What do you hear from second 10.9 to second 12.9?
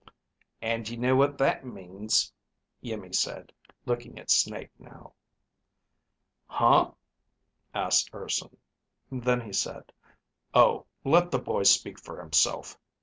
let the boy speak for himself.